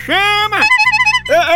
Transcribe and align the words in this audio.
chama, 0.00 0.60
chama! 1.26 1.55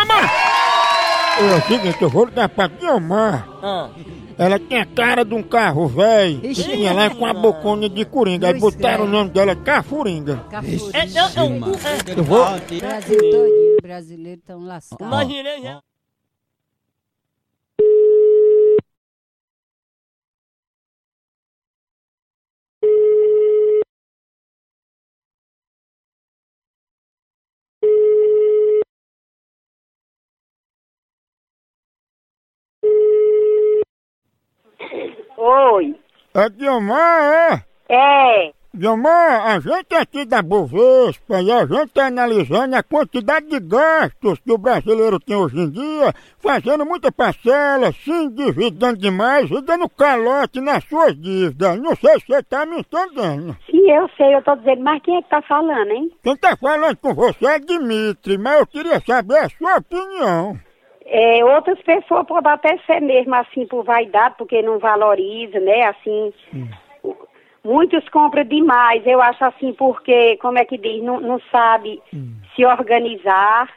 É 1.41 1.55
o 1.55 1.61
seguinte, 1.63 2.01
eu 2.01 2.09
vou 2.09 2.25
ligar 2.25 2.47
pra 2.49 2.67
Guilmar. 2.67 3.47
Ela 4.37 4.59
tem 4.59 4.79
a 4.79 4.85
cara 4.85 5.25
de 5.25 5.33
um 5.33 5.43
carro 5.43 5.87
velho. 5.87 6.45
Ixi. 6.45 6.71
E 6.71 6.85
ela 6.85 7.05
é 7.05 7.09
com 7.09 7.25
a 7.25 7.33
bocona 7.33 7.89
de 7.89 8.05
coringa. 8.05 8.47
Aí 8.47 8.59
Pois 8.59 8.75
botaram 8.75 9.05
é. 9.05 9.07
o 9.07 9.09
nome 9.09 9.29
dela 9.31 9.55
Cafuringa. 9.55 10.45
Cafurinha. 10.49 10.79
É, 10.93 11.05
não, 11.07 11.49
não, 11.59 11.67
é, 11.73 12.19
Eu 12.19 12.23
vou. 12.23 12.45
Brasil 12.45 13.17
todinho, 13.17 13.77
brasileiro 13.81 14.41
tão 14.45 14.59
lascados. 14.63 15.05
Imaginei 15.05 15.61
já. 15.61 15.79
Oi. 35.43 35.95
É 36.35 36.49
Guilmar, 36.49 37.23
é? 37.23 37.65
É. 37.89 38.51
Guilmar, 38.75 39.47
a 39.47 39.59
gente 39.59 39.95
aqui 39.95 40.23
da 40.23 40.39
Bovespa 40.39 41.41
e 41.41 41.51
a 41.51 41.65
gente 41.65 41.87
tá 41.87 42.05
analisando 42.05 42.75
a 42.75 42.83
quantidade 42.83 43.47
de 43.47 43.59
gastos 43.59 44.37
que 44.39 44.51
o 44.51 44.57
brasileiro 44.59 45.19
tem 45.19 45.35
hoje 45.35 45.59
em 45.59 45.71
dia, 45.71 46.13
fazendo 46.39 46.85
muita 46.85 47.11
parcela, 47.11 47.91
se 47.91 48.11
endividando 48.11 48.99
demais 48.99 49.49
e 49.49 49.61
dando 49.63 49.89
calote 49.89 50.61
nas 50.61 50.83
suas 50.83 51.19
dívidas. 51.19 51.81
Não 51.81 51.95
sei 51.95 52.19
se 52.19 52.27
você 52.27 52.43
tá 52.43 52.63
me 52.63 52.77
entendendo. 52.77 53.57
Sim, 53.65 53.91
eu 53.91 54.07
sei, 54.15 54.35
eu 54.35 54.43
tô 54.43 54.55
dizendo, 54.57 54.83
mas 54.83 55.01
quem 55.01 55.17
é 55.17 55.23
que 55.23 55.29
tá 55.29 55.41
falando, 55.41 55.89
hein? 55.89 56.11
Quem 56.21 56.37
tá 56.37 56.55
falando 56.55 56.97
com 56.97 57.15
você 57.15 57.47
é 57.47 57.57
Dimitri, 57.57 58.37
mas 58.37 58.59
eu 58.59 58.67
queria 58.67 58.99
saber 58.99 59.37
a 59.39 59.49
sua 59.49 59.77
opinião. 59.77 60.59
É, 61.13 61.43
outras 61.43 61.77
pessoas 61.81 62.25
podem 62.25 62.53
até 62.53 62.77
ser 62.85 63.01
mesmo 63.01 63.35
assim 63.35 63.67
por 63.67 63.83
vaidade, 63.83 64.35
porque 64.37 64.61
não 64.61 64.79
valoriza, 64.79 65.59
né? 65.59 65.83
Assim. 65.83 66.31
Muitos 67.63 68.07
compram 68.09 68.45
demais, 68.45 69.05
eu 69.05 69.21
acho 69.21 69.43
assim, 69.43 69.73
porque, 69.73 70.37
como 70.37 70.57
é 70.57 70.63
que 70.65 70.77
diz, 70.77 71.03
não, 71.03 71.19
não 71.19 71.39
sabe 71.51 72.01
se 72.55 72.65
organizar. 72.65 73.69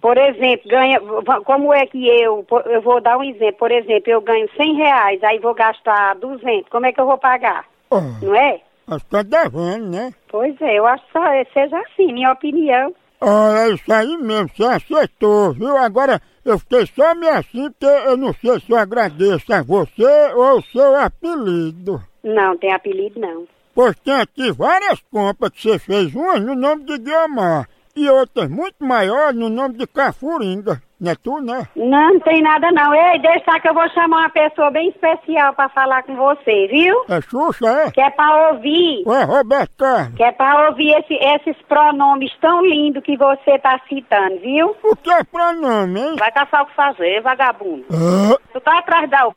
Por 0.00 0.18
exemplo, 0.18 0.68
ganha, 0.68 1.00
como 1.44 1.72
é 1.72 1.86
que 1.86 2.06
eu, 2.08 2.44
eu 2.66 2.82
vou 2.82 3.00
dar 3.00 3.16
um 3.16 3.22
exemplo, 3.24 3.56
por 3.58 3.70
exemplo, 3.70 4.10
eu 4.10 4.20
ganho 4.20 4.48
100 4.56 4.74
reais, 4.74 5.22
aí 5.22 5.38
vou 5.38 5.54
gastar 5.54 6.14
200, 6.16 6.68
como 6.68 6.86
é 6.86 6.92
que 6.92 7.00
eu 7.00 7.06
vou 7.06 7.16
pagar? 7.18 7.64
Oh, 7.90 8.00
Não 8.22 8.34
é? 8.34 8.60
acho 8.88 9.04
que 9.04 9.10
tá 9.10 9.22
devendo, 9.22 9.88
né? 9.90 10.12
Pois 10.28 10.60
é, 10.60 10.74
eu 10.78 10.86
acho 10.86 11.04
que 11.06 11.12
só- 11.12 11.44
seja 11.54 11.78
assim, 11.78 12.12
minha 12.12 12.32
opinião. 12.32 12.92
Ah, 13.20 13.66
é 13.66 13.74
isso 13.74 13.92
aí 13.92 14.16
mesmo, 14.16 14.48
você 14.48 14.64
acertou, 14.64 15.52
viu? 15.52 15.76
Agora, 15.76 16.22
eu 16.42 16.58
fiquei 16.58 16.86
só 16.86 17.14
meio 17.14 17.34
assim 17.34 17.70
porque 17.70 17.84
eu 17.84 18.16
não 18.16 18.32
sei 18.32 18.58
se 18.60 18.70
eu 18.70 18.78
agradeço 18.78 19.52
a 19.52 19.62
você 19.62 20.32
ou 20.34 20.58
o 20.58 20.62
seu 20.62 20.96
apelido. 20.96 22.02
Não, 22.24 22.56
tem 22.56 22.72
apelido 22.72 23.20
não. 23.20 23.46
Pois 23.74 23.94
tem 24.00 24.14
aqui 24.14 24.50
várias 24.52 25.00
compras 25.10 25.52
que 25.52 25.62
você 25.62 25.78
fez, 25.78 26.14
umas 26.14 26.40
no 26.40 26.54
nome 26.54 26.84
de 26.84 26.98
Guiomar 26.98 27.68
e 27.94 28.08
outras 28.08 28.48
muito 28.48 28.84
maiores 28.84 29.38
no 29.38 29.50
nome 29.50 29.76
de 29.76 29.86
Cafuringa. 29.86 30.82
Não 31.00 31.12
é 31.12 31.14
tu, 31.14 31.40
né? 31.40 31.66
Não, 31.74 32.12
não 32.12 32.20
tem 32.20 32.42
nada 32.42 32.70
não. 32.72 32.94
Ei, 32.94 33.18
deixa 33.20 33.58
que 33.58 33.68
eu 33.68 33.74
vou 33.74 33.88
chamar 33.90 34.18
uma 34.20 34.30
pessoa 34.30 34.70
bem 34.70 34.88
especial 34.90 35.54
pra 35.54 35.68
falar 35.70 36.02
com 36.02 36.14
você, 36.14 36.66
viu? 36.68 37.04
É 37.08 37.20
Xuxa, 37.22 37.66
é? 37.66 37.90
Que 37.90 38.00
é 38.00 38.10
pra 38.10 38.50
ouvir, 38.50 39.02
Ou 39.06 39.14
é 39.14 39.24
Roberto 39.24 39.76
Carlos? 39.78 40.14
que 40.14 40.22
é 40.22 40.32
pra 40.32 40.68
ouvir 40.68 40.90
esse- 40.98 41.14
esses 41.14 41.56
pronomes 41.62 42.30
tão 42.40 42.64
lindos 42.64 43.02
que 43.02 43.16
você 43.16 43.58
tá 43.58 43.80
citando, 43.88 44.38
viu? 44.40 44.76
O 44.84 44.94
que 44.96 45.10
é 45.10 45.24
pronome, 45.24 46.00
hein? 46.00 46.16
Vai 46.18 46.30
caçar 46.32 46.62
o 46.62 46.66
que 46.66 46.74
fazer, 46.74 47.20
vagabundo. 47.22 47.84
Ah, 47.90 48.36
Tu 48.52 48.60
tá 48.60 48.78
atrás 48.78 49.08
da 49.08 49.26
o 49.28 49.32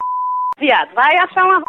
viado. 0.59 0.93
Vai 0.93 1.15
achar 1.17 1.45
uma 1.45 1.61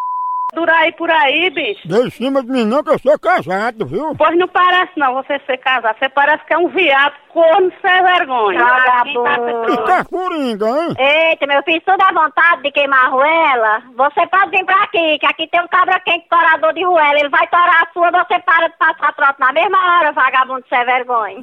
dura 0.54 0.72
aí 0.76 0.92
por 0.92 1.10
aí, 1.10 1.50
bicho. 1.50 1.86
dê 1.86 2.06
em 2.06 2.10
cima 2.10 2.42
de 2.42 2.50
mim 2.50 2.64
não 2.64 2.82
que 2.82 2.90
eu 2.90 2.98
sou 2.98 3.18
casado, 3.18 3.86
viu? 3.86 4.14
Pois 4.16 4.36
não 4.38 4.48
parece 4.48 4.92
não 4.96 5.14
você 5.14 5.40
ser 5.46 5.58
casado. 5.58 5.96
Você 5.98 6.08
parece 6.08 6.44
que 6.46 6.54
é 6.54 6.58
um 6.58 6.68
viado 6.68 7.14
corno 7.28 7.72
sem 7.82 8.02
vergonha. 8.02 8.60
E 8.60 8.62
Vagabundo. 8.62 9.84
Cafuringa, 9.84 10.66
hein? 10.66 10.94
Eita, 10.98 11.46
meu 11.46 11.62
filho, 11.64 11.82
toda 11.84 12.04
a 12.04 12.12
vontade 12.12 12.62
de 12.62 12.70
queimar 12.70 13.06
a 13.06 13.08
ruela, 13.08 13.82
você 13.96 14.26
pode 14.28 14.50
vir 14.50 14.64
pra 14.64 14.82
aqui, 14.84 15.18
que 15.18 15.26
aqui 15.26 15.48
tem 15.48 15.60
um 15.60 15.68
cabra 15.68 16.00
quente 16.00 16.26
torador 16.28 16.72
de 16.72 16.84
ruela. 16.84 17.18
Ele 17.18 17.28
vai 17.28 17.46
torar 17.48 17.82
a 17.82 17.92
sua, 17.92 18.10
você 18.10 18.38
para 18.40 18.68
de 18.68 18.76
passar 18.78 19.12
trote 19.14 19.40
na 19.40 19.52
mesma 19.52 19.78
hora, 19.98 20.12
vagabundo 20.12 20.64
sem 20.68 20.84
vergonha. 20.84 21.42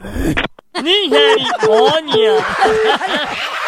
Misericórdia! 0.81 2.37